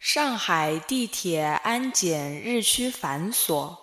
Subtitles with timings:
[0.00, 3.76] 上海地铁安检日趋繁琐。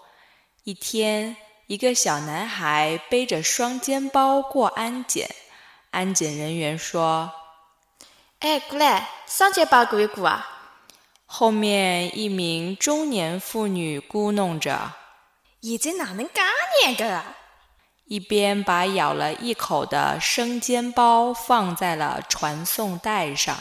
[0.64, 5.30] 一天，一个小男孩背着双肩包过安检，
[5.92, 7.32] 安检人员说
[8.42, 10.74] ：“哎，过来，双肩包过一过啊。”
[11.28, 14.94] 后面一名中年妇女咕哝着
[15.62, 16.32] ：“现在哪能介
[16.84, 17.36] 严格啊？”
[18.06, 23.56] 一边把咬了一口的生煎包放在了传送带上。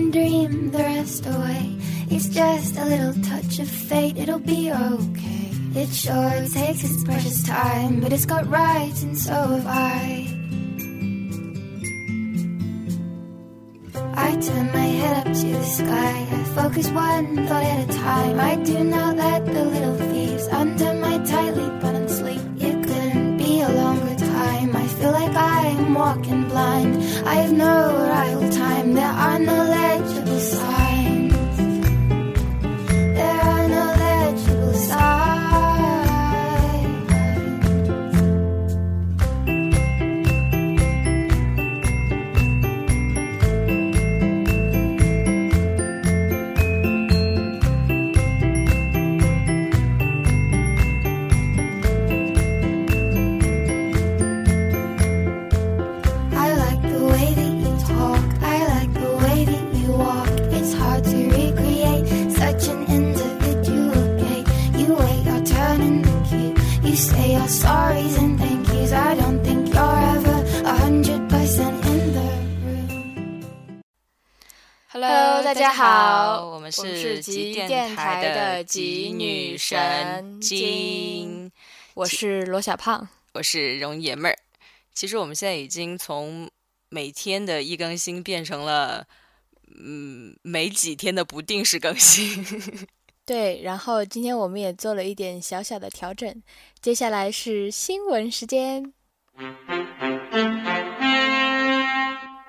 [0.00, 1.76] Can dream the rest away.
[2.10, 5.50] It's just a little touch of fate, it'll be okay.
[5.74, 10.26] It sure takes its precious time, but it's got rights and so have I.
[14.14, 16.16] I turn my head up to the sky.
[16.38, 18.40] I focus one thought at a time.
[18.40, 22.46] I do not let the little thieves under my tightly buttoned sleeve.
[22.58, 24.74] It couldn't be a longer time.
[24.76, 26.96] I feel like I'm walking blind.
[27.26, 28.94] I have no arrival time.
[28.94, 30.89] There are no legible signs.
[75.70, 81.48] 家好我们是是极极电电台的的极极女女神经，
[81.94, 83.08] 我是罗小胖。
[83.34, 84.36] 我是容爷们儿。
[84.92, 86.50] 其实我们现在已经从
[86.88, 89.06] 每天的一更新变成了，
[89.80, 92.44] 嗯，每几天的不定时更新。
[93.24, 96.42] 对，然后今天我们也做了一点小小的调整。
[96.82, 98.92] 接下来是新闻时间。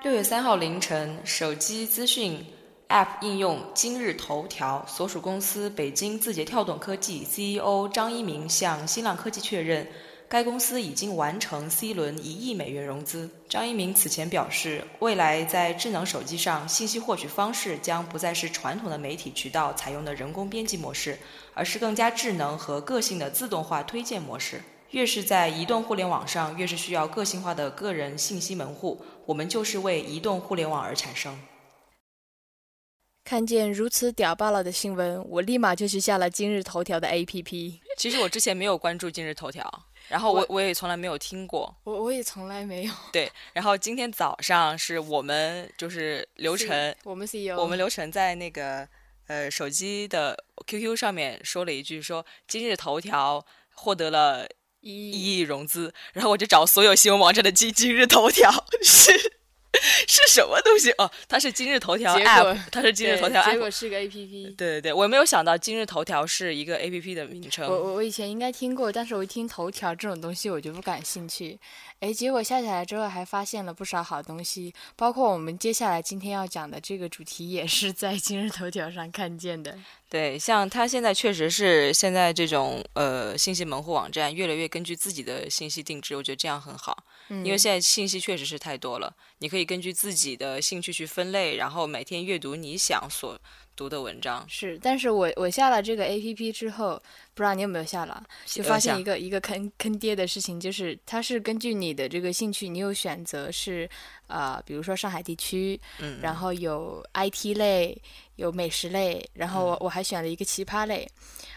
[0.02, 2.44] 六月三号凌晨，手机资讯
[2.92, 9.88] App 应用今日头条所属公司北京字节跳动科技 CEO 张一鸣向新浪科技确认，
[10.28, 13.30] 该公司已经完成 C 轮一亿美元融资。
[13.48, 21.18] 张一鸣此前表示，未来在智能手机上，信息获取方式将不再是传统的媒体渠道采用的人工编辑模式，
[21.54, 24.60] 而是更加智能和个性的自动化推荐模式。
[24.90, 29.02] 越是在移动互联网上，越是需要个性化的个人信息门户。
[29.24, 31.34] 我们就是为移动互联网而产生。
[33.24, 37.78] 看见如此屌爆了的新闻，我立马就去下了今日头条的 APP。
[37.96, 41.74] 其实我之前没有关注今日头条，然后我我也从来没有听过。
[41.84, 42.92] 我我也从来没有。
[43.12, 48.86] 对，然后今天早上是我们就是刘晨，我们 CEO，我们刘晨在那个
[49.28, 54.46] 呃手机的 QQ 上面说了一句说今日头条获得了
[54.80, 58.50] 一一亿融资，然后我就找所有新闻网站的今今日头条
[58.82, 59.12] 是
[60.06, 64.54] 是什么东西哦，它是今日头条 App，它是今日头条对 App，结果是个 APP。
[64.54, 67.68] 对对对，我没有想到今日头条是一个 A P P 的名称。
[67.68, 71.58] 我我我以前应该听过，但是我一听头条这种东西我就不感兴趣。
[72.02, 79.78] 哎，结果下载来之后还发现了不少好东西，包括我们接下来今天要讲的这个主题也是在今日头条上看见的。
[80.10, 93.38] 对，像它现在确实是现在这种呃信息门户网站越来越根据自己的信息定制，我觉得这样很好，嗯，因为现在信息确实是太多了，你可以根据自己的兴趣去分类，然后每天阅读你想所
[93.74, 94.44] 读的文章。
[94.48, 97.00] 是，但是我我下了这个 A P P 之后，
[97.34, 103.88] 不知道你有没有下了，就发现一个一个坑坑爹的事情，就是它是根据你的这个兴趣，你有选择是
[104.26, 108.00] 呃，比如说上海地区，嗯，然后有 IT 类，
[108.42, 111.08] 有美食类，然后我我还选了一个奇葩类。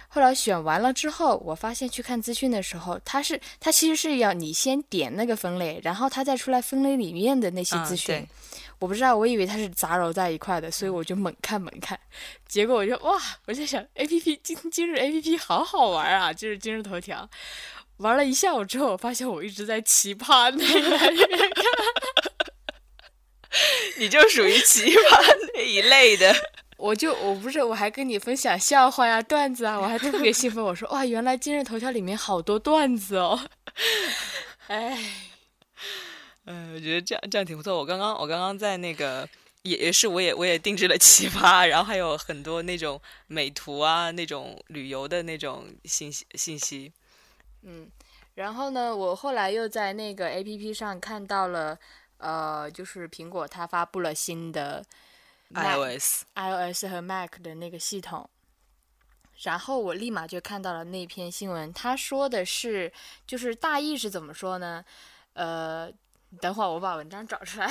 [0.08, 8.16] 后来选完了之后，我发现去看资讯的时候，它是它其实是要你先点那个分类，然后它再出来分类里面的那些嗯资讯。
[8.16, 8.28] 对
[8.80, 12.00] 我不知道，我以为它是杂糅在一块的，所以我就猛看猛看。
[12.48, 17.28] 结果我就哇，我在想 A P P 今今日 A P P 好好玩啊，就是今日头条。
[17.98, 21.00] 玩了一下午之后，我发现我一直在奇葩那个
[23.98, 26.36] 你就属于奇葩那一类的。
[26.77, 30.63] 我就我不是我还跟你分享笑话呀、段子啊，我还特别兴奋。
[30.63, 33.39] 我说哇，原来今日头条里面好多段子哦。
[34.68, 34.98] 哎，
[36.45, 37.77] 嗯，我觉得这样这样挺不错。
[37.77, 39.27] 我刚刚我刚刚在那个
[39.62, 46.92] 也也是我也我也定制了奇葩，然后还有很多那种美图啊，那种旅游的那种信息信息。
[47.63, 47.89] 嗯，
[48.36, 51.80] 然后呢，我后来又在那个 A P P 上看到了，
[52.18, 54.86] 呃，就是苹果它发布了新的
[55.53, 58.30] iOS iOS 和 Mac 的那个系统，
[59.44, 62.92] 然后我立马就看到了那篇新闻，他说的是，
[63.27, 64.83] 就是大意是怎么说呢？
[65.33, 65.92] 呃，
[66.39, 67.69] 等会儿我把文章找出来。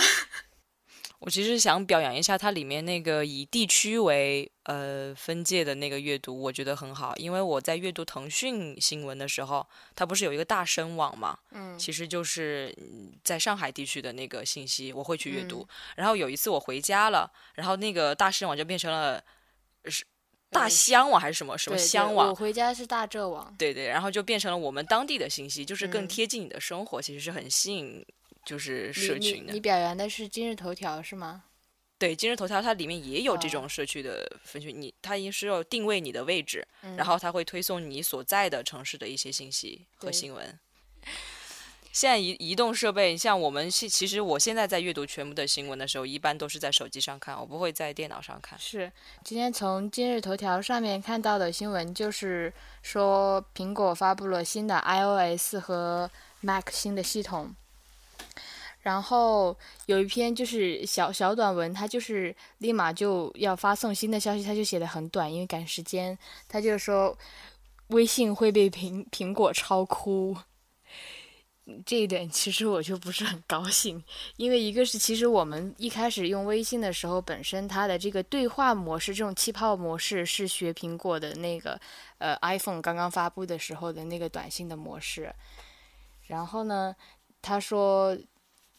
[1.24, 7.16] 我其实想表扬一下它里面那个以地区为呃分界的那个阅读，我觉得很好。
[7.16, 9.66] 因为我在阅读腾讯新闻的时候，
[9.96, 15.60] 它不是有一个大声网嘛，嗯其实就是嗯在上海地区的那个信息，我会去阅读。
[15.62, 19.24] 嗯然后有一次我回家了，然后那个大声网就变成了
[19.86, 20.04] 是
[20.50, 22.34] 大乡网还是什么什么乡网我？
[22.34, 23.54] 回家是大浙网。
[23.58, 28.04] 对对，然后就变成了我们当地的信息，就是更嗯贴近你的生活，其实是很吸引
[28.44, 29.60] 就是社群的你。
[29.60, 31.44] 表扬的是今日头条是吗？
[31.96, 40.58] 对，今日头条它里面也有这哦种社区的分区，你它也是要定位你的位置，嗯然后它会推送你所在的城市的一些信息和新闻。
[41.92, 48.58] 现在移移动设备，像我们是，其实我现在在阅读全部的新闻的时候，一般都是在手机上看，我不会在电脑上看。
[48.58, 48.90] 是，
[49.22, 52.52] 今天从今日头条上面看到的新闻，就是
[52.82, 56.10] 说苹果发布了新的 iOS 和
[56.40, 57.54] Mac 新的系统。
[58.80, 59.56] 然后
[59.86, 66.18] 有一篇就是小小短文，他就是立马就要发送新的消息，他就写的很短，因为赶时间。
[66.48, 67.16] 他就说
[67.88, 70.36] 微信会被苹苹果超哭。
[71.86, 74.04] 这一点其实我就不是很高兴，
[74.36, 81.80] 因为一个是其实我们一开始用微信的时候，本身它的这个对话模式，这种气泡模式是学苹果的那个
[82.18, 85.34] 呃 iPhone 刚刚发布的时候的那个短信的模式。
[86.26, 86.94] 然后呢，
[87.44, 88.16] 他说，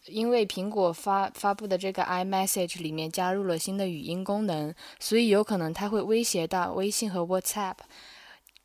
[0.07, 7.75] 因为苹果发发布的这个 iMessage 里面加入了新的语音功能，所以有可能它会威胁到微信和 WhatsApp。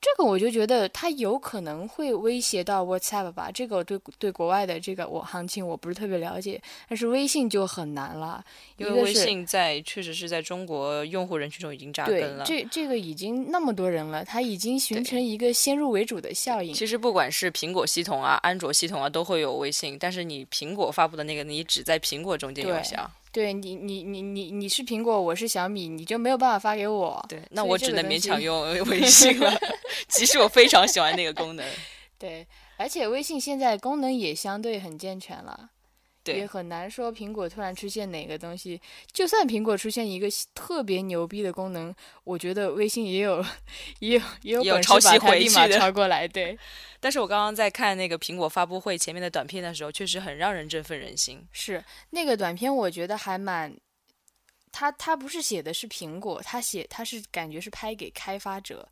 [0.00, 8.42] 这个我就觉得它有可能会威胁到 WhatsApp 吧，这个对对国外的这个我行情我不是特别了解，但是微信就很难了，
[8.78, 12.44] 因为微信在确实是在中国用户人群中已经扎根了。
[12.44, 16.72] 这这个已经那么多人了，它已经形成一个先入为主的效应。
[16.72, 23.10] 其实不管是苹果系统啊、安卓系统啊，都会有微信，但是你苹果发布的那个，你只在苹果中间有效。
[23.32, 27.24] 对你你你你你是苹果，我是小米，你就没有办法发给我。
[27.28, 29.56] 对，那我只能勉强用 微信了。
[30.08, 31.64] 其实我非常喜欢那个功能，
[32.18, 32.46] 对，
[32.76, 35.70] 而且微信现在功能也相对很健全了。
[36.26, 38.80] 也，很难说苹果突然出现哪个东西，
[39.12, 41.94] 就算苹果出现一个特别牛逼的功能，
[42.24, 43.44] 我觉得微信也有
[44.00, 46.28] 也有也有也有本事抄袭把它立马回去的抄过来。
[46.28, 46.58] 对，
[47.00, 51.46] 但是我刚刚在看那个苹果发布会前面的短片的时候，确实很让人振奋人心。
[51.52, 53.74] 是那个短片，我觉得还蛮，
[54.70, 58.88] 他他不是写的是苹果，他写他是感觉是拍给开发者。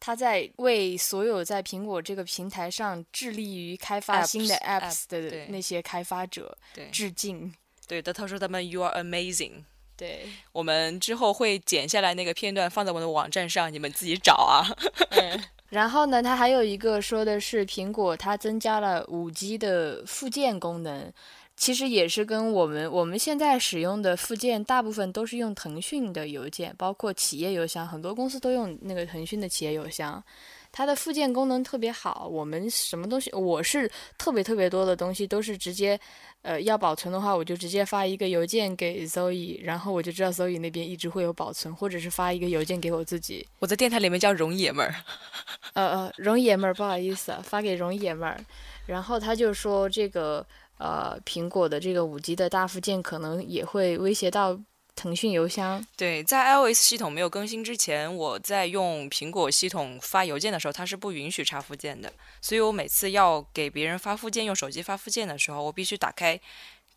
[0.00, 6.56] 他在为所有在苹果这个平台上致力于开发新的 app，apps 的那些开发者，
[6.90, 7.54] 致敬。
[7.86, 9.64] 对的，他说他们 You are amazing。
[9.96, 14.64] 对，我们之后会剪下来那个片段放在我们的网站上，你们自己找啊。
[15.12, 21.12] 嗯，然后呢，它还有一个说的是苹果它增加了五 G 的附件功能，
[21.60, 30.24] 其实也是跟我们我们现在使用的附件大部分都是用腾讯的邮件，包括企业邮箱，很多公司都用那个腾讯的企业邮箱。
[30.72, 36.00] 它的附件功能特别好，我们什么东西，我是特别特别多的东西都是直接，
[36.40, 43.46] 呃，要保存的话，我就直接发一个邮件给 Zoe，然后我就知道 Zoe 那边一直会有保存，或者是发一个邮件给我自己。
[43.58, 44.94] 我在电台里面叫容爷们儿。
[45.74, 48.42] 呃呃，容爷们儿，不好意思啊，发给容爷们儿。
[48.86, 50.44] 然后他就说这个
[50.80, 54.58] 呃，苹果的这个五 G 的大附件可能也会威胁到
[54.96, 55.86] 腾讯邮箱。
[55.94, 62.10] 对，在 iOS 系统没有更新之前，我在用苹果系统发邮件的时候，它是不允许插附件的。
[62.40, 66.40] 所以我每次要给别人发附件，用手机发附件的时候，我必须打开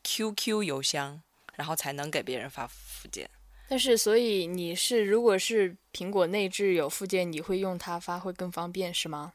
[0.04, 1.22] QQ 邮箱，
[1.56, 3.30] 然后才能给别人发附件。
[3.68, 9.34] 但是，所以你是如果是苹果内置有附件，你会用它发会更方便是吗？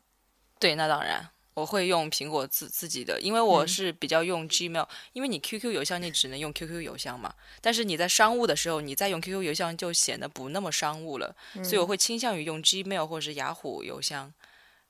[0.59, 1.29] 对，那当然。
[1.59, 3.69] 我会用苹果自自己的，因为我嗯。
[3.69, 11.35] 是比较用 Gmail，、因为你 QQ 邮箱你只能用 QQ 邮箱嘛，但是你在商务的时候，你再用 QQ 邮箱就显得不那么商务了，
[11.65, 14.33] 所以我会倾向于用 Gmail 或者是雅虎邮箱，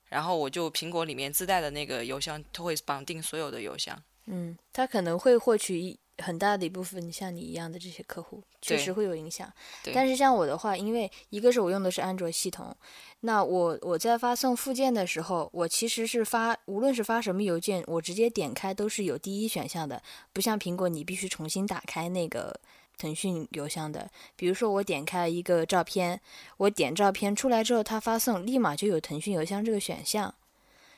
[0.09, 4.01] 然后我就苹果里面自带的那个邮箱，它会绑定所有的邮箱。
[4.27, 9.51] 嗯，它可能会获取一很大的一部分像你一样的这些客户，确实会有影响。
[9.93, 12.75] 但是像我的话，因为一个是我用的是安卓系统，
[13.21, 20.01] 那我我在发送附件的时候，我其实是发，无论是发什么邮件，我直接点开都是有第一选项的，
[20.33, 22.59] 不像苹果你必须重新打开那个
[22.97, 24.09] 腾讯邮箱的。
[24.35, 26.19] 比如说我点开一个照片，
[26.57, 30.33] 我点照片出来之后，它发送立马就有腾讯邮箱这个选项。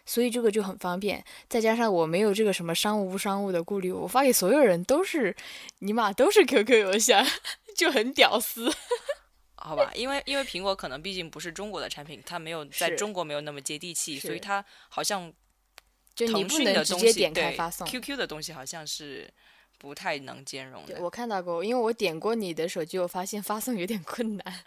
[0.06, 5.36] 所以这个就很方便，再加上我没有这个什么商务不商务的顾虑，我发给所有人都是，
[5.80, 7.26] 尼玛都是 QQ 邮箱，
[7.76, 8.72] 就很屌丝。
[9.56, 15.32] 好吧，因为因为苹果可能毕竟不是中国的产品，它没有在中国没有那么接地气，所以它好像
[16.16, 17.86] 就腾讯的东西直接点开对发送。
[17.88, 19.32] QQ 的东西好像是
[19.78, 20.98] 不太能兼容的。
[21.00, 24.64] 我看到过，因为我点过你的手机，我发现发送有点困难。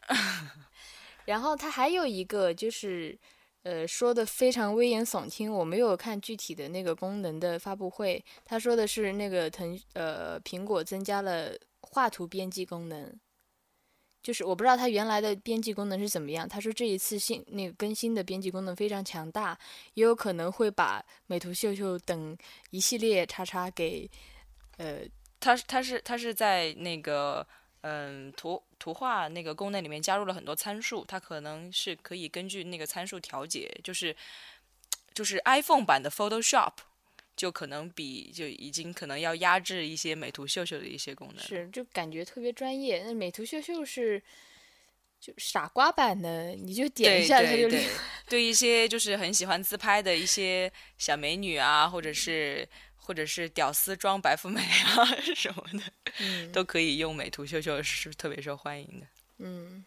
[1.26, 3.18] 然后它还有一个就是，
[3.64, 8.23] 呃，说的非常危言耸听，我没有看具体的那个功能的发布会。
[8.44, 13.18] 他说的是那个腾呃苹果增加了画图编辑功能，
[14.23, 16.47] 就是我不知道它原来的编辑功能是怎么样。
[16.47, 19.59] 他说这一次新那个更新的编辑功能非常强大，
[19.94, 22.37] 也有可能会把美图秀秀等
[22.68, 24.09] 一系列叉叉给
[24.76, 25.00] 呃
[25.40, 27.47] 他他是他是在那个
[27.86, 34.16] 嗯图图画那个功能里面加入了很多参数，它可能是可以根据那个参数调节，就是
[35.12, 36.72] 就是 iPhone 版的 Photoshop
[37.36, 41.44] 就可能比就已经可能要压制一些美图秀秀的一些功能。
[41.44, 43.02] 是，就感觉特别专业。
[43.04, 44.22] 那美图秀秀是
[45.20, 47.86] 就傻瓜版的，你就点一下它就对对，
[48.30, 52.66] 对一些就是很喜欢自拍的一些小美女啊，或者是
[53.04, 55.04] 或者是屌丝装白富美啊
[55.37, 55.80] 什么的，
[56.20, 59.06] 嗯都可以用美图秀秀，是特别受欢迎的。
[59.38, 59.84] 嗯。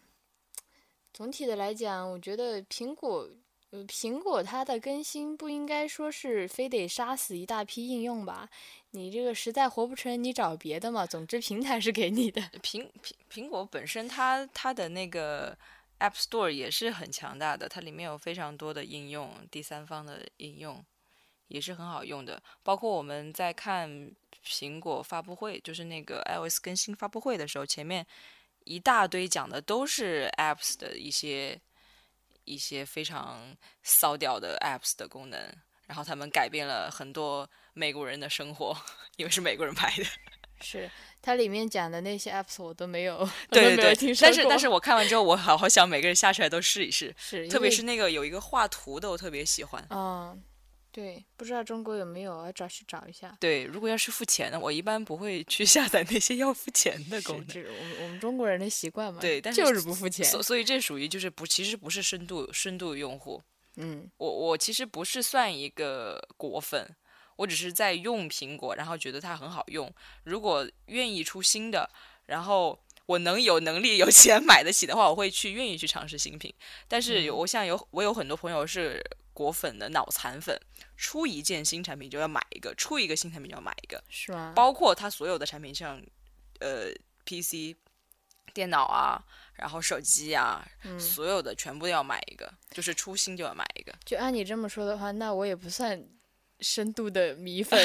[1.12, 3.28] 总体的来讲，我觉得苹果，
[3.70, 8.48] 呃，苹果它的更新不应该说是非得杀死一大批应用吧？
[8.92, 11.04] 你这个实在活不成，你找别的嘛。
[11.04, 12.40] 总之平台是给你的。
[12.62, 15.58] 苹苹苹果本身它它的那个
[15.98, 20.84] App Store 也是很强大的，它里面有非常多的应用，第三方的应用
[21.48, 22.40] 也是很好用的。
[22.62, 24.10] 包括我们在看
[24.44, 28.06] 苹果发布会，就是那个 iOS 更新发布会的时候，前面
[28.64, 31.60] 一大堆讲的都是 Apps 的一些
[32.44, 35.38] 一些非常骚屌的 Apps 的功能，
[35.86, 38.76] 然后他们改变了很多美国人的生活，
[39.16, 40.04] 因为是美国人拍的。
[40.60, 40.90] 是
[41.22, 49.86] 它里面讲的那些 apps 我都没有，对对对，听说但是但是我看完之后，我好好想每个人下出来都试一试，是特别是那个有一个画图的，我特别喜欢。
[49.90, 50.42] 嗯，
[50.98, 53.36] 对，不知道中国有没有，我要找去找一下。
[53.38, 57.46] 对，如果要是付钱的，我一般不会去下载那些要付钱的是功能。
[57.46, 59.20] 这是我们我们中国人的习惯嘛？
[59.20, 60.26] 对但是就是不付钱。
[60.26, 63.40] 所所以这属于就是不，其实不是深度深度用户。
[63.76, 66.92] 嗯我我其实不是算一个果粉，
[67.36, 69.88] 我只是在用苹果，然后觉得它很好用。
[70.24, 71.88] 如果愿意出新的，
[72.26, 72.76] 然后
[73.06, 76.52] 我能有能力有 钱买得起的话，我会去愿意去尝试新品。
[76.88, 79.00] 但是有我像有我有很多朋友是
[79.38, 80.60] 果粉的脑残粉，
[80.96, 84.52] 出一件新产品就要买一个，出一个新产品就要买一个，是吗？
[84.56, 86.02] 包括它所有的产品，像
[86.58, 86.90] 呃
[87.24, 87.76] PC、
[88.52, 89.22] 电脑啊，
[89.54, 93.94] 然后手机啊，嗯所有的全部都要买一个，就是出新就要买一个。
[94.04, 96.04] 就按你这么说的话，那我也不算
[96.58, 97.78] 深度的米粉，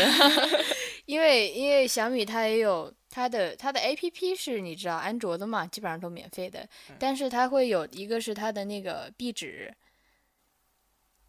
[1.05, 9.71] 因为因为小米它也有它的它的 A P P 是你知道安卓的嘛，基本上都免费的，嗯但是它会有一个是它的那个壁纸。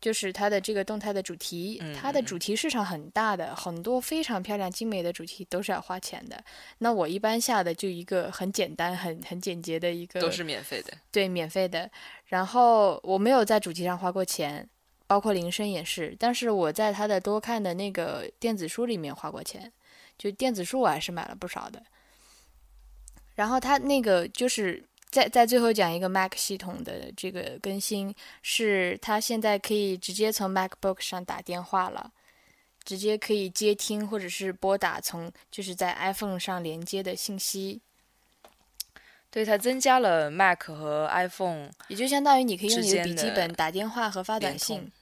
[0.04, 6.44] 就是它的这个动态的主题，嗯它的嗯主题市场很大的，很多非常漂亮精美的主题都是要花钱的。
[6.76, 10.92] 那我一般下的就一个很简单、很很简洁的一个，都是免费的。
[11.11, 11.90] 对，免费的。
[12.26, 14.68] 然后我没有在主题上花过钱，
[15.06, 16.14] 包括铃声也是。
[16.20, 19.73] 但是我在它的多看的那个电子书里面花过钱，
[20.18, 21.82] 就电子书我还是买了不少的。
[23.37, 24.84] 然后它那个就是
[25.14, 32.12] 在在最后讲一个 Mac 系统的这个更新，是它现在可以直接从 MacBook 上打电话了。
[32.85, 37.80] 直接可以接听或者是拨打从就是在 iPhone 上连接的信息，
[39.30, 44.92] 对，它增加了 Mac 和 iPhone 也就相当于你可以用你的笔记本打电话和发短信，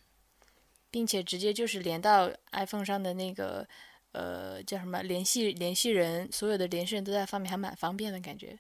[0.93, 3.67] 并且直接就是连到 iPhone 上的那个
[4.13, 8.57] 呃叫什么联系联系人，所有的联系人都在上面，还蛮方便的感觉。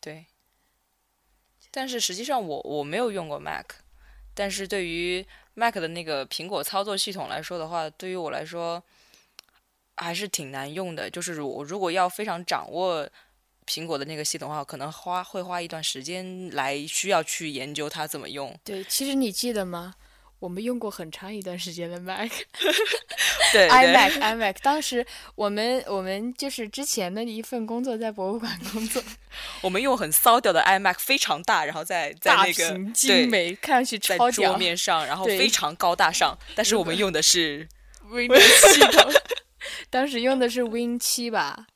[0.00, 0.26] 对。
[1.76, 3.66] 但是实际上我我没有用过 Mac，
[4.32, 8.80] 但是对于 Mac 的那个苹果操作系统来说的话，对于我来说
[9.96, 11.10] 还是挺难用的。
[11.10, 13.08] 就是我如果要非常掌握
[13.66, 18.56] 苹果的那个系统的话，可能花会花一段时间来需要去研究它怎么用。
[18.62, 19.94] 对，其实你记得吗？
[20.44, 22.30] 我们用过很长一段时间的 Mac。
[23.50, 29.02] 对对 iMac iMac，当时我们我们就是之前的一份工作在博物馆工作，
[29.62, 34.58] 我们用很骚掉的 iMac，非常大，然后在在大那个美，看上去超屌。
[34.58, 37.66] 面上，然后非常高大上，但是我们用的是
[38.10, 39.12] Windows 系统，
[39.88, 41.66] 当时用的是 Win 七吧。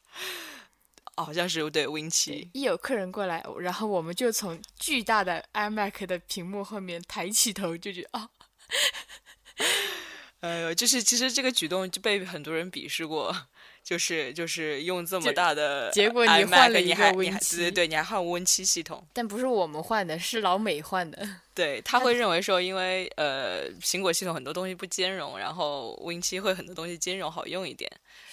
[1.16, 8.28] 哦好像是对 Win 七，一有客人过来，然后我们就从巨大的 iMac 的屏幕后面抬起头，就觉得啊，
[10.40, 13.34] 哎呦，就是其实这个举动就被很多人鄙视过，
[13.82, 21.28] 就是就是用这么大的结果你换了一个 Win 七对对7对，你还换 Win 七系统，但不是我们换的，是老美换的。
[21.56, 27.90] 对他会认为说，因为呃苹果系统很多东西不兼容，然后 Win 七会很多东西兼容好用一点。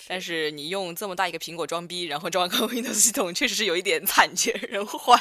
[0.08, 5.20] 但是你用这么大一个苹果装逼，然后装个 Windows 系统，确实是有一点惨绝人寰。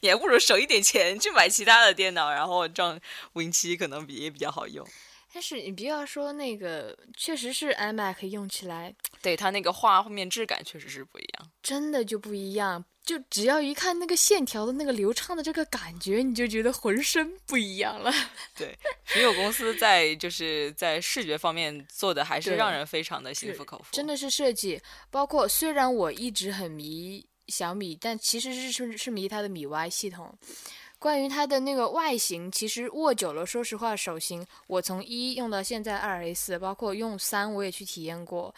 [0.00, 2.98] 你还不如省一点钱去买其他的电脑，然后装
[3.32, 4.86] Win 七可能比也比较好用。
[5.32, 11.50] 但是你不要说那个，确实是 iMac 用起来对它那个画面质感确实是不一样。
[11.62, 18.12] 真的就不一样，就只要一看那个线条的那个流畅的这个感觉，你就觉得浑身不一样了。
[18.56, 23.84] 对，苹果公司在就是在视觉方面做的还是让人非常的心服口服。
[23.92, 24.82] 真的是设计，
[25.12, 30.32] 包括虽然我一直很迷小米，但其实是是是迷它的米 Y 系统。
[30.98, 38.54] 关于它的那个外形，其实握久了，说实话，手型我从一用到现在二 S，包括用三我也去体验过。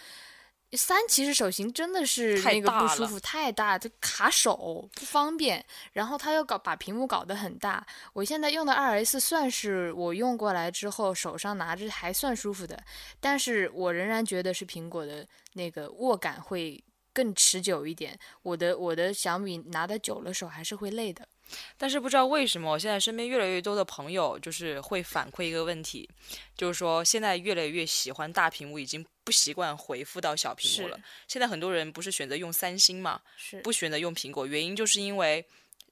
[0.75, 5.62] 三其实手型真的是太那个不舒服，太大，就卡手不方便。
[5.92, 7.87] 然后它又搞把屏幕搞得很大。
[8.14, 12.82] 我现在用的二 S 算是我用过来之后手上拿着还算舒服的，
[13.20, 16.82] 但是我仍然觉得是苹果的那个握感会
[17.12, 18.19] 更持久一点。
[18.42, 21.26] 我的我的小米拿的久了手还是会累的。
[21.76, 26.09] 但是不知道为什么，我现在身边越来越多的朋友就是会反馈一个问题，
[26.57, 30.99] 就是说现在越来越喜欢大屏幕，已经不习惯回复到小屏幕了。
[31.28, 35.45] 现在很多人不是选择用三星嘛，是不选择用苹果，原因就是因为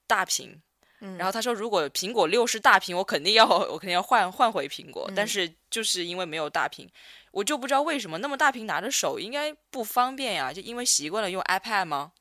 [0.07, 0.63] 大屏。
[1.01, 5.11] 嗯然后他说，如果苹果六是大屏，我肯定要我肯定要换换回苹果。
[5.17, 6.89] 但嗯是就是因为没有大屏，
[7.31, 10.53] 我就不知道为什么那么大屏拿着手应该不方便呀？
[10.53, 12.13] 就因为习惯了用 iPad 吗？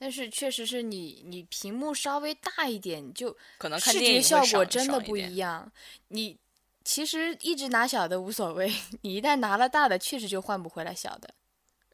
[0.00, 5.70] 但是确实是你你屏幕稍微大一点，就可能看视电影效果真的不一样。
[6.08, 6.36] 你
[6.84, 11.28] 其实一直拿小的无所谓， 你一旦拿了大的，确实就换不回来小的。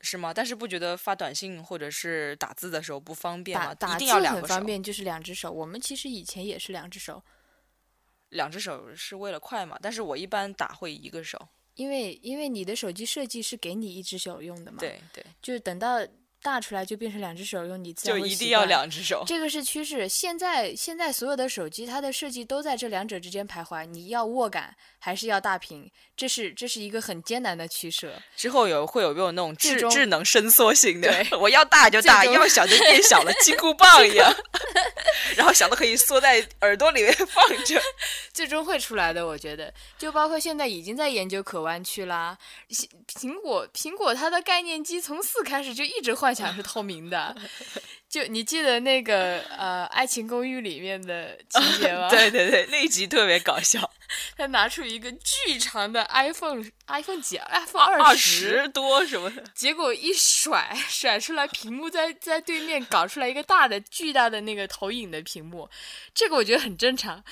[0.05, 0.35] 是吗？
[0.35, 3.73] 但是不觉得发短信或者是打字的时候不方便吗？
[3.73, 5.51] 一定打打字很方，便，就是两只手。
[5.51, 7.23] 我们其实以前也是两只手，
[8.29, 9.79] 两只手是为了快嘛。
[9.81, 11.49] 但是我一般打会一个手。
[11.77, 15.99] 因为因为你的手机设计是给你一只手用的嘛，，对对，就是等到
[16.45, 19.25] 大出来就变成两只手用，你自然就一定要两只手。
[19.27, 28.13] 这个是趋势，现在现在所有的手机它的设计都在这两者之间徘徊，你要握感还是要大屏，这是这是一个很艰难的取舍。
[28.37, 31.09] 之后有会有没有那种智智能伸缩型的？
[31.09, 34.31] 对我要大就大，要小就变小了，金箍棒一样。
[35.37, 37.81] 然后小的可以缩在耳朵里面放着。
[38.35, 42.37] 最终会出来的，我觉得，就包括现在已经在研究可弯曲啦。
[43.19, 47.35] 苹果苹果它的概念机从四开始就一直幻想是透明的，
[48.11, 52.09] 就你记得那个呃《爱情公寓》里面的情 节吗？
[52.11, 53.89] 对对对，那一集特别搞笑，
[54.37, 59.45] 他拿出一个巨长的 iPhone iPhone 几 iPhone 二十，多什么的。
[59.55, 65.71] 结果一甩甩出来，屏幕在在对面搞出来一个大的巨大的那个投影的屏幕，
[66.13, 67.23] 这个我觉得很正常。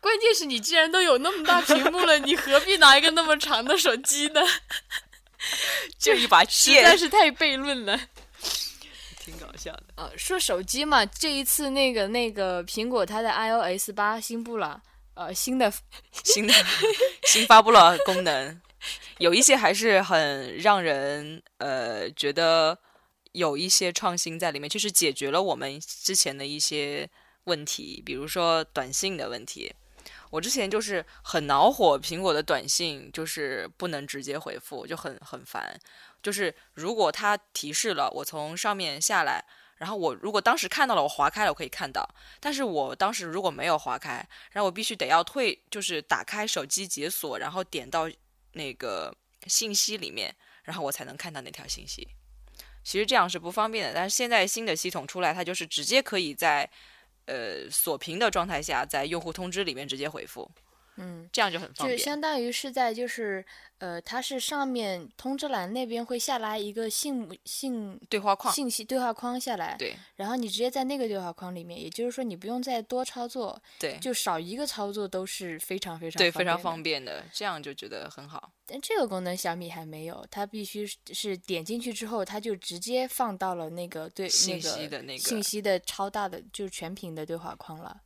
[0.00, 4.40] 关键是你既然都有那么大屏幕了，你何必拿一个那么长的手机呢？
[5.98, 7.98] 就一把剑实在，是太悖论了。
[9.96, 14.82] 呃，说手机嘛，这一次那个那个苹果它的 iOS 八新布了，
[15.14, 15.72] 呃，新的
[16.24, 16.54] 新的
[17.24, 18.60] 新发布了功能，
[19.18, 22.78] 有一些还是很让人呃觉得
[23.32, 27.08] 有一些创新在里面，就是解决了我们之前的一些
[27.44, 29.74] 问题，比如说短信的问题。
[30.30, 35.78] 我之前就是很恼火，苹果的短信就是不能直接回复，就很很烦。
[36.24, 39.44] 就是如果它提示了，我从上面下来，
[39.76, 42.08] 然后我如果当时看到了，我划开了，我可以看到。
[42.40, 48.10] 但是我当时如果没有划开，然后我必须得要退，就是打开手机解锁，然后点到
[48.52, 49.14] 那个
[49.46, 52.08] 信息里面，然后我才能看到那条信息。
[52.82, 56.68] 其实这样是不方便的，但是现在新的系统出来，它就是直接可以在
[57.26, 60.50] 呃锁屏的状态下，在用户通知里面直接回复，
[60.96, 62.04] 嗯，这样就很方便就。
[62.04, 63.44] 相当于是在就是
[63.78, 78.52] 呃，它是上面通知栏那边会下来一个信信对话框，信息对话框下来，对然后你直接在那个对话框里面，也就是说你不用再多操作，对就少一个操作都是非常非常对，非常方便的这样就觉得很好。
[78.66, 88.00] 但这个功能小米还没有，它必须是是点进去之后，它就直接放到了那个对信那个息的那个信息的超大的就是全屏的对话框了。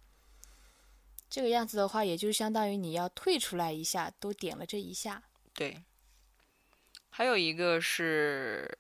[1.31, 5.23] 这个样子的话，也就相当于你要退出来一下，都点了这一下。
[5.53, 5.83] 对，
[7.11, 8.79] 还有一个是，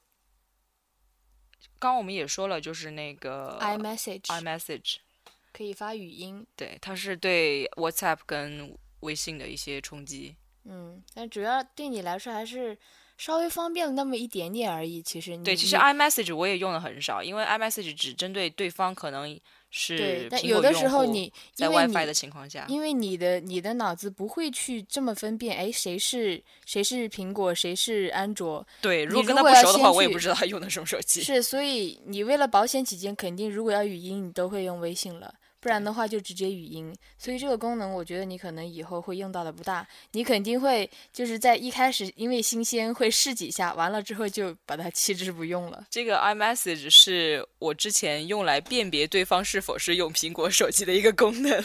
[1.79, 4.97] 刚刚我们也说了，就是那个 iMessage iMessage，
[5.53, 10.37] 可以发语音，对，它是对 WhatsApp 跟微信的一些冲击。
[10.65, 12.79] 嗯，但主要对你来说还是
[13.17, 15.03] 稍微方便了那么一点点而已。
[15.03, 19.39] 其实你对，其实 iMessage 我也用的很少，因为 iMessage 只针对对方可能
[19.70, 31.20] 是对，但有的时候你在因为 WiFi 你的情况下，因为你的你的脑子不会去这么分辨，哎，谁是谁是苹果，谁是安卓，对，如你果跟他不熟的话，我也不知道他用的什么手机。
[31.20, 36.94] 是，所以你为了保险起见，肯定如果要语音，你都会用微信了，不然的话就直接语音。
[37.16, 45.87] 所以这个功能，我觉得你可能以后会用到的不大，你肯定会就是在一开始因为新鲜会试几下，完了之后就把它弃之不用了。
[45.90, 51.64] 这个 iMessage 是我之前用来辨别对方是否是用苹果手机的一个功能。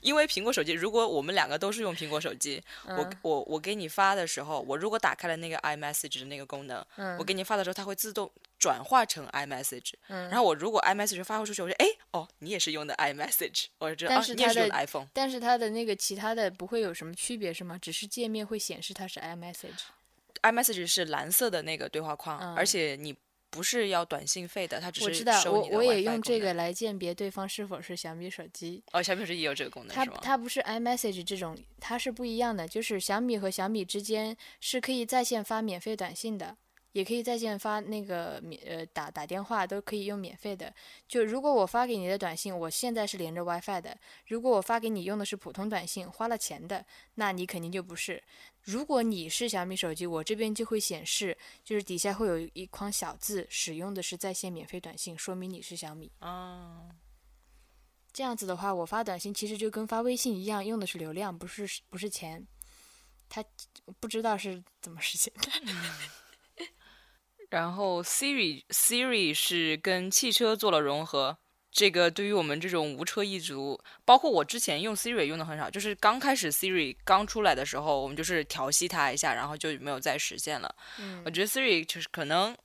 [0.00, 9.92] 因为苹果手机，如果我们两个都是用苹果手机，我嗯我我给你发的时候，我如果打开了那个 iMessage 的那个功能，嗯我给你发的时候，它会自动转化成 iMessage。
[10.08, 15.06] 嗯然后我如果 iMessage 发出去，我说哎哦，你也是用的 iMessage，我就知道但啊，你也是用的 iPhone。
[15.12, 17.78] 但是它的那个其他的不会有什么区别是吗？
[17.80, 19.82] 只是界面会显示它是 iMessage。
[20.42, 23.16] iMessage 是蓝色的那个对话框，嗯而且你
[23.56, 28.82] 不是要短信费的，它只是我知道，收你的我我也 WiFi 用功能这个来鉴别对方是否是小米手机。
[28.92, 30.04] 哦，小米手机也有这个功能它？
[30.04, 32.68] 它不是 iMessage 这种，它是不一样的。
[32.68, 36.56] 就是小米和小米之间是可以在线发免费短信的，
[36.92, 40.72] 也可以在线发那个免呃打打电话都可以用免费的。
[41.08, 48.22] 就如果我发给你的短信，我现在是连着 WiFi 的，如果我发给你用的是普通短信，花了钱的，那你肯定就不是。
[48.66, 56.10] 如果你是小米手机，我这边就会显示，就是底下会有一框小字，使用的是在线免费短信，说明你是小米。
[56.18, 56.88] 啊，
[58.12, 62.44] 这样子的话，我发短信其实就跟发微信一样，用的是流量，不是不是钱。
[63.28, 63.44] 他
[64.00, 66.66] 不知道是怎么实现的。
[67.48, 71.38] 然后 Siri Siri 是跟汽车做了融合，
[71.76, 80.74] 这个对于我们这种无车一族，包括我之前用 Siri 用的很少，就是刚开始 Siri 刚出来的时候，我们就是调戏它一下，然后就没有再实现了。
[80.98, 82.56] 嗯我觉得 Siri 就是可能。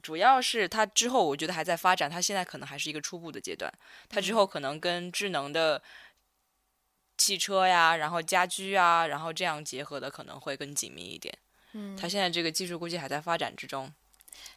[0.00, 3.68] 主要是它之后，我觉得还在发展，它现在可能还是一个初步的阶段。
[4.08, 5.82] 它之后可能跟智能的
[7.16, 11.36] 汽车呀，然后家居啊，然后这样结合的可能会更紧密一点。
[11.72, 13.92] 嗯，它现在这个技术估计还在发展之中，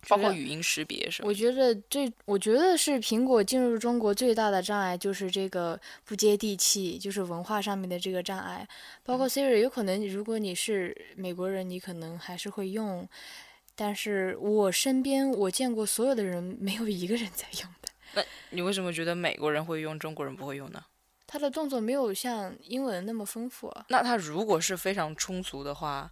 [0.07, 1.33] 包括语音识别什么我。
[1.33, 8.67] 觉得这，我觉得是苹果进入中国最大的障碍，就是这个不接地气，就是文化上面的这个障碍。
[9.03, 13.07] 包括 Siri，有可能如果你是美国人，你可能还是会用，
[13.75, 17.89] 但是我身边我见过所有的人，没有一个人在用的。
[18.13, 20.83] 那你为什么觉得美国人会用，中国人不会用呢？
[21.25, 23.85] 他的动作没有像英文那么丰富啊。
[23.87, 26.11] 那他如果是非常充足的话，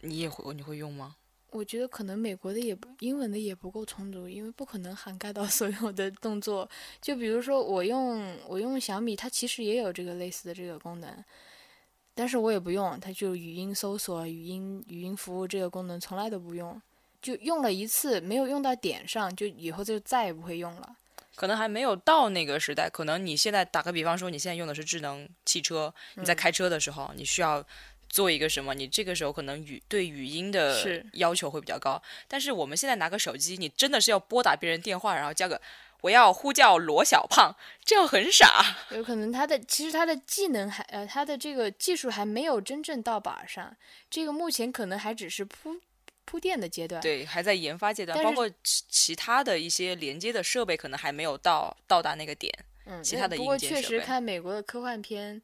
[0.00, 1.16] 你也会你会用吗？
[1.52, 6.68] 我觉得可能美国的也不英文的也不够充足，因为不可能涵盖到 所有的动作。
[7.00, 11.24] 就比如说我用我用小米，它其实也有这个类似的这个功能，
[12.14, 16.80] 但是我也不用，它就语音搜索、语音语音服务这个功能从来都不用，
[17.20, 20.96] 就用了一次没有用到点上，就以后就再也不会用了。
[21.34, 27.64] 可能还没有到那个时代，可能你现在打个比方说，你现在用的是智能汽车，你在开车的时候，你需要
[28.12, 32.00] 做一个什么，你这个时候可能语对语音的要求会比较高。
[32.28, 35.58] 但是我们现在拿个手机，你真的是要拨打别人电话，然后叫个
[36.02, 38.62] 我要呼叫罗小胖，这样很傻。
[38.90, 43.74] 有可能他的其实他的技能还呃他的这个技术还没有真正到板上，
[44.10, 45.80] 这个目前可能还只是铺
[46.26, 47.00] 铺垫的阶段。
[47.00, 52.52] 对，还在研发阶段，包括其其他的一些连接的设备可能还没有到到达那个点。
[52.84, 55.40] 嗯，其他的那不过确实看美国的科幻片，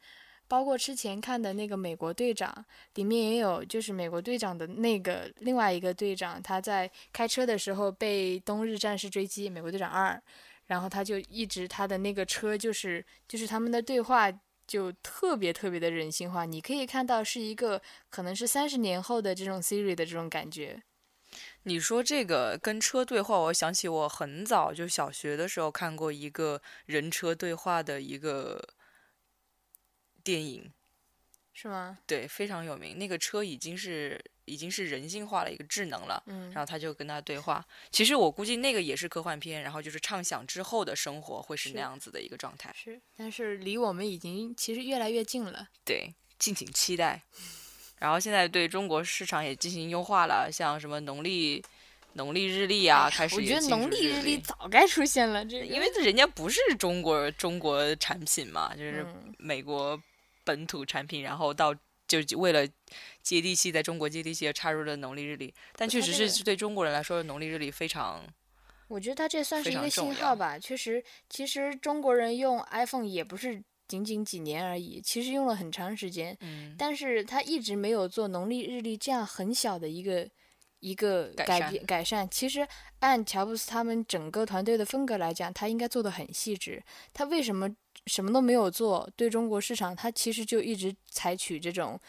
[0.48, 2.52] 包括之前看的那个《美国队长》，
[2.94, 10.14] 里面也有，就是美国队长的那个另外一个队长，他在开车的时候被冬日战士追击，《美国队长二》，
[10.66, 14.32] 然后他就一直他的那个车就是就是他们的对话。
[14.68, 17.80] 就特别特别的人性化，你可以看到是一个
[18.10, 20.82] 可能是三十年后的这种 Siri 的这种感觉。
[21.62, 28.62] 你说这个跟车对话，我想起我很早就小学的时候看过一个人车对话的一个
[30.28, 30.70] 电影，
[31.54, 31.96] 是吗？
[32.06, 32.98] 对，非常有名。
[32.98, 36.22] 那个车已经是已经是人性化的一个智能了。
[36.26, 37.64] 嗯然后他就跟他对话。
[37.90, 42.70] 其实我估计那个也是科幻片，然后就是畅想之后的生活会是是那样子的一个状态。
[42.76, 45.66] 是，但是离我们已经其实越来越近了。
[45.82, 47.22] 对，敬请期待。
[47.98, 51.64] 然后现在对中国市场也进行优化了，像什么农历
[52.12, 60.00] 农历日历啊，开始我觉得农历日历历早该出现了，这个因为人家不是中国中国产品嘛，就是嗯美国
[60.48, 61.74] 本土产品，然后到
[62.06, 62.66] 就为了
[63.22, 68.24] 接地气，在中国接地气而插入了农历日历，但确实是对中国人来说，农历日历非常
[68.88, 70.58] 我觉得它这算是一个信号吧。
[70.58, 76.34] 确实，其实中国人用 iPhone 也不是仅仅几年而已，其实用了很长时间。
[76.40, 80.26] 嗯但是他一直没有做农历日历这样很小的一个
[80.80, 82.26] 一个改善改变改善。
[82.30, 82.66] 其实
[83.00, 86.82] 按乔布斯他们整个团队的风格来讲，他应该做的很细致。
[87.12, 87.68] 他为什么
[88.08, 89.08] 什么都没有做？
[89.14, 92.00] 对中国市场，他其实就一直采取这种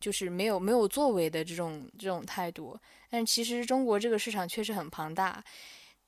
[0.00, 2.78] 就是没有没有作为的这种这种态度。
[3.10, 5.42] 但其实中国这个市场确实很庞大。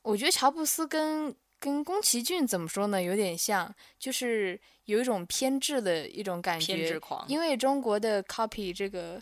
[0.03, 6.75] 我觉得乔布斯跟跟宫崎骏怎么说呢，有点像，就是有一种偏执的一种感觉。
[6.75, 7.23] 偏执狂。
[7.29, 9.21] 因为中国的 copy 这个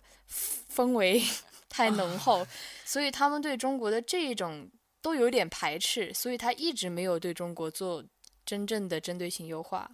[0.72, 1.20] 氛围
[1.68, 2.46] 太浓厚，
[2.84, 4.70] 所以他们对中国的这一种
[5.02, 8.04] 都有点排斥，所以他一直没有对中国做
[8.46, 9.90] 真正的针对性优化。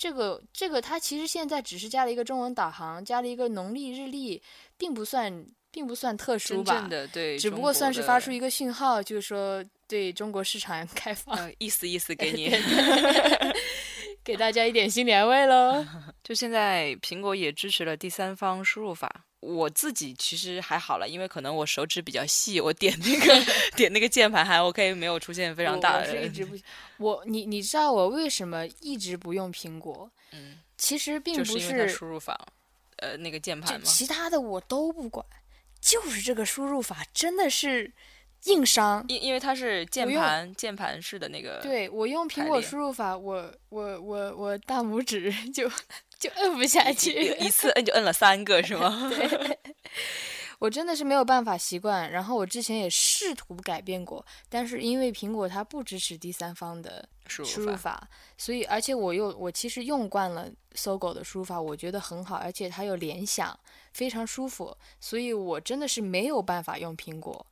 [0.00, 4.42] 这个这个，它其实现在只是加了一个中文导航，加了一个农历日历，
[4.78, 12.50] 并不算并不算特殊吧真，的对，只不过算是发出一个讯号，就是说对中国市场 开放，呃意思意思 给你。
[14.24, 15.84] 给大家一点心理安慰喽。
[16.24, 19.26] 就现在苹果也支持了第三方输入法。
[19.40, 26.06] 我自己其实还好了，因为可能我手指比较细，我点那个 点那个键盘还 OK，没有出现非常大的。
[26.06, 26.56] 是一直不，
[27.02, 30.10] 我你你知道我为什么一直不用苹果？
[30.32, 32.38] 嗯，其实并不就是因为它输入法，
[32.98, 33.80] 呃，那个键盘吗。
[33.84, 35.24] 其他的我都不管，
[35.80, 37.90] 就是这个输入法真的是
[38.44, 39.02] 硬伤。
[39.08, 45.70] 因因为它是键盘键盘式的那个，对我用苹果输入法，我我我我大拇指 就
[46.20, 49.10] 就摁不下去，一次摁就摁了三个是吗？
[50.60, 52.12] 我真的是没有办法习惯。
[52.12, 57.76] 然后我之前也试图改变过，但是因为苹果它不支持第三方的输输入法。
[57.76, 63.58] 法，所以而且我又我其实用惯了搜狗的输入法，我觉得很好，而且它有联想，
[63.94, 67.46] 非常舒服，所以我真的是没有办法用苹果。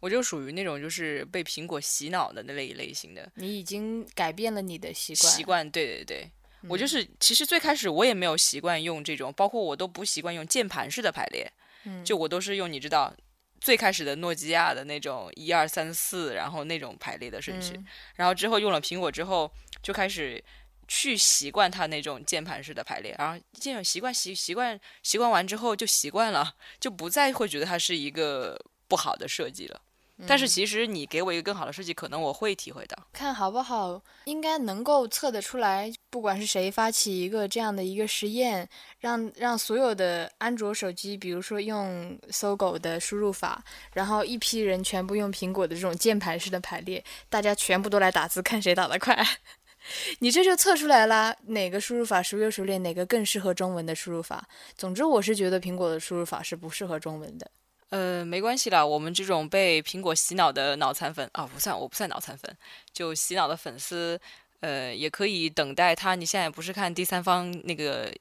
[0.00, 5.70] 我就属于那种就是被苹果洗脑的那类类型的你已经改变了你的习惯，习惯。
[5.70, 6.30] 对对对，
[6.66, 11.52] 我就嗯是其实最开始我也没有习惯用这种，包括我都不习惯用键盘式的排列，
[11.84, 13.14] 嗯就我都是用你知道。
[13.60, 19.50] 最开始的诺基亚的那种一二三四，然后那种排列的顺序，嗯然后之后用了苹果之后，
[19.82, 20.42] 就开始
[20.86, 29.80] 去习惯它那种键盘式的排列，然后这种习惯习习惯习惯完之后就习惯了，就不再会觉得它是一个不好的设计了。
[30.26, 32.98] 但是其实你给我一个更好的设计，可能我会体会到。
[33.12, 35.92] 看好不好，应该能够测得出来。
[36.10, 49.16] 不管是谁发起一个这样的一个实验，让让所有的安卓手机，比如说用搜狗的输入法，然后一批人全部用苹果的这种键盘式的排列，大家全部都来打字，看谁打得快。
[50.18, 54.46] 你这就测出来啦，哪个输入法熟优熟练，哪个更适合中文的输入法。
[54.76, 57.48] 总之，我是觉得苹果的输入法是不适合中文的。
[57.90, 62.54] 呃，没关系啦，我们这种被苹果洗脑的脑残粉啊，不算，我不算脑残粉，
[62.92, 64.20] 就洗脑的粉丝，
[64.60, 66.14] 呃，也可以等待他。
[66.14, 68.14] 你现在不是看第三方那个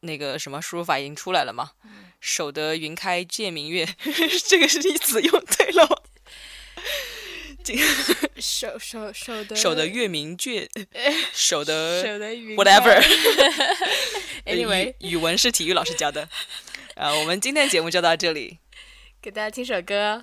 [0.00, 1.72] 那个什么输入法已经出来了吗？
[2.20, 3.84] 守得云开见明月，
[4.48, 5.96] 这个是你子用对了吗？
[8.36, 10.68] 手手手的守得月明卷，
[11.32, 14.54] 守得守得云 whatever 开。
[14.54, 16.28] Anyway，语语文是体育老师教的。
[16.94, 18.58] 啊，我们今天节目就到这里。
[19.24, 20.22] 给大家听首歌。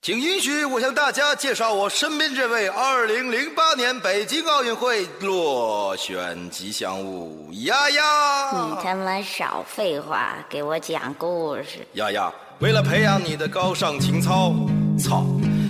[0.00, 8.52] 请允许我向大家介绍我身边这位2008年北京奥运会落选吉祥物丫丫。
[8.52, 11.86] 你他妈少废话，给我讲故事。
[11.92, 14.54] 丫丫，为了培养你的高尚情操，
[14.98, 15.26] 操，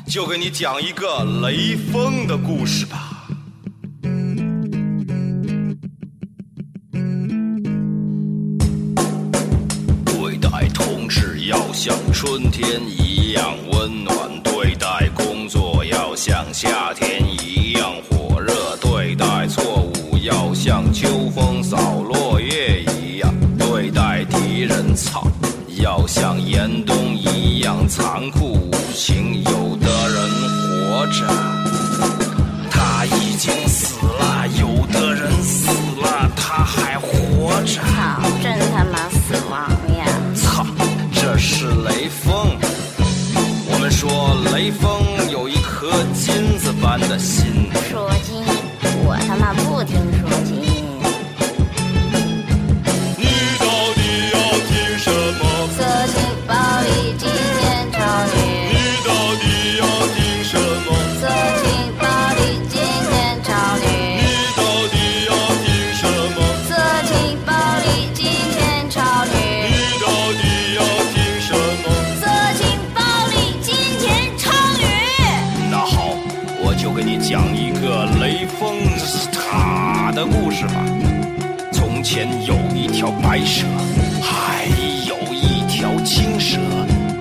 [0.08, 3.17] 就给你讲一个雷锋的故事吧。
[11.48, 25.26] 要像春天一样温暖，对待工作要像夏天一样火热，对待错误要像秋风扫落叶一样，对待敌人操
[25.82, 29.42] 要像严冬一样残酷无情。
[29.44, 30.30] 有的人
[30.90, 31.26] 活着，
[32.70, 33.87] 他已经死
[76.98, 78.76] 给你讲一个雷锋
[79.32, 80.84] 塔的故事吧。
[81.70, 83.64] 从前有一条白蛇
[84.20, 84.64] 还
[85.06, 86.58] 有一条青蛇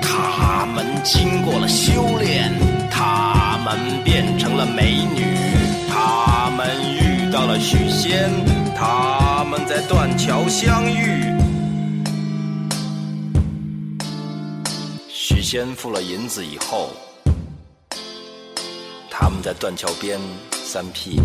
[0.01, 2.51] 他们经过了修炼
[2.89, 5.37] 他们变成了美女
[5.87, 8.31] 他们遇到了许仙
[8.75, 11.23] 他们在断桥相遇。
[15.07, 16.89] 许仙付了银子以后
[19.37, 20.19] 们在断桥边
[20.63, 21.21] 三 P。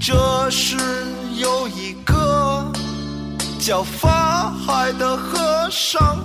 [0.00, 0.76] 这是
[1.40, 2.70] 有一个
[3.58, 6.18] 叫法海的和尚，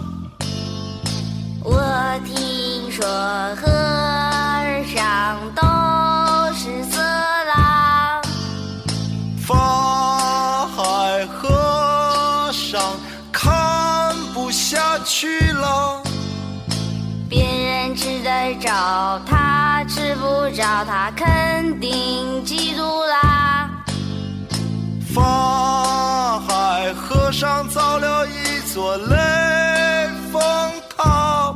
[1.63, 1.81] 我
[2.23, 3.03] 听说
[3.55, 4.11] 和
[20.62, 23.67] 吃不着，他肯定记住啦。
[25.12, 29.15] 法海和尚造了一座雷
[30.32, 30.41] 峰
[30.95, 31.56] 塔，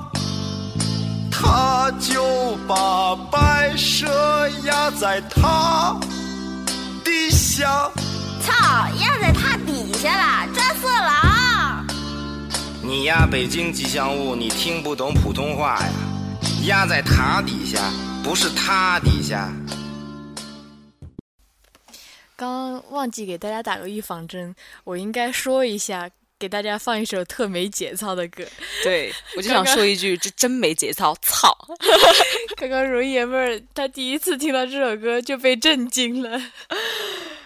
[1.32, 5.96] 他就把白蛇压在塔
[7.04, 7.92] 底下。
[8.44, 8.54] 操，
[9.00, 11.86] 压在塔底下了，抓色狼！
[12.82, 16.15] 你呀北京吉祥物，你听不懂普通话呀？
[16.66, 17.92] 压在塔底下，
[18.24, 19.54] 不是他底下。
[22.36, 28.44] 刚刚忘记给大家打个预防针，我应该说一下，给大家放一首特没节操的歌。
[28.84, 31.56] 对我就想说一句，这真没节操，操！
[32.58, 36.42] 刚刚容爷们儿他第一次听到这首歌就被震惊了。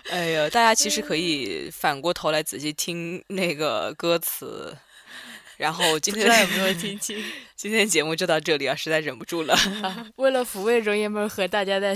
[0.09, 4.73] 哎呀，大家其实可以反过头来仔细听那个歌词。
[5.59, 7.21] 然后今天有没有听清？
[7.57, 9.53] 今天节目就到这里啊，实在忍不住了。
[10.15, 11.93] 为了抚慰容爷们儿和大家的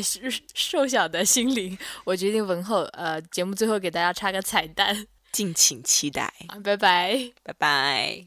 [0.54, 6.24] 瘦小的心灵，我决定文后呃节目最后给大家插个彩蛋，敬请期待。
[6.50, 7.32] 啊，拜拜。
[7.42, 8.26] 拜拜。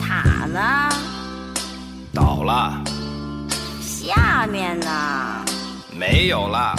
[0.00, 0.88] 塔呢？
[2.14, 2.82] 倒了，
[3.82, 5.44] 下面呢？
[5.94, 6.74] 没有了。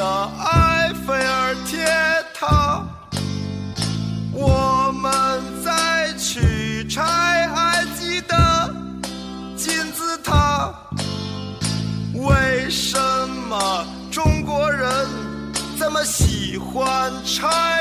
[0.00, 1.84] 的埃菲尔铁
[2.32, 2.82] 塔，
[4.32, 5.12] 我们
[5.62, 8.74] 在去拆埃及的
[9.54, 10.72] 金字塔。
[12.14, 12.98] 为什
[13.46, 14.90] 么中国人
[15.78, 17.79] 这么喜欢拆